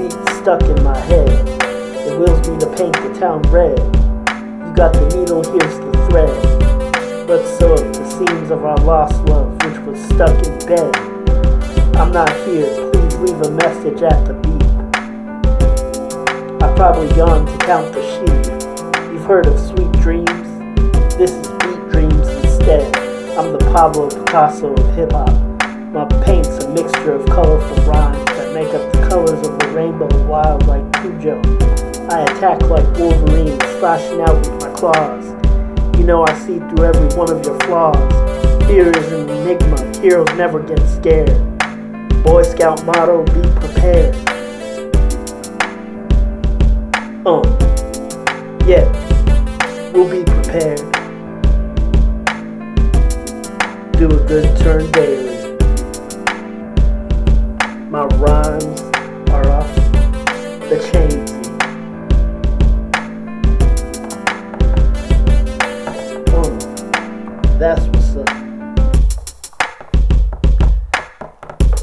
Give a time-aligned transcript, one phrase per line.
[0.00, 1.28] beat stuck in my head.
[2.08, 3.78] It wills me to paint the town red.
[3.78, 7.28] You got the needle, here's the thread.
[7.28, 10.96] Let's sew up the seams of our lost love, which was stuck in bed.
[11.96, 14.60] I'm not here, please leave a message at the beep.
[16.62, 19.12] I've probably gone to count the sheep.
[19.12, 20.30] You've heard of sweet dreams?
[21.16, 22.96] This is beat dreams instead.
[23.36, 25.28] I'm the Pablo Picasso of hip hop.
[25.92, 30.06] My paint's a mixture of colorful rhymes that make up the colors of the rainbow
[30.28, 31.42] wild like Cujo.
[32.10, 35.26] I attack like Wolverine, slashing out with my claws.
[35.98, 37.98] You know I see through every one of your flaws.
[38.68, 41.36] Fear is an enigma, heroes never get scared.
[42.22, 44.14] Boy Scout motto, be prepared.
[47.26, 47.42] Um,
[48.64, 48.86] yeah,
[49.90, 50.78] we'll be prepared.
[53.98, 55.58] Do a good turn daily.
[57.90, 58.89] My rhymes
[60.70, 61.10] the chain
[66.30, 68.30] Mm, that's what's up.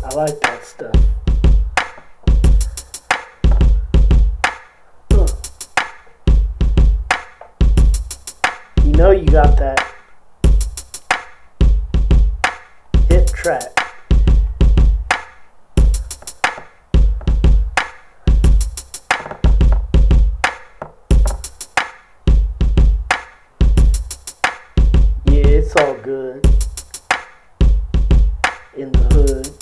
[0.04, 0.96] I like that stuff.
[8.86, 9.86] You know you got that
[13.10, 13.77] hip track.
[25.70, 26.46] It's all good
[28.78, 29.57] in the hood.